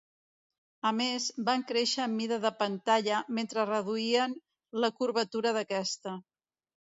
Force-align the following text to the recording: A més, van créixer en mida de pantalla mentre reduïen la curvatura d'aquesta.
A 0.89 0.91
més, 0.99 1.25
van 1.49 1.65
créixer 1.71 1.99
en 2.05 2.15
mida 2.21 2.39
de 2.45 2.51
pantalla 2.63 3.19
mentre 3.39 3.67
reduïen 3.71 4.33
la 4.85 4.91
curvatura 5.03 5.55
d'aquesta. 5.59 6.15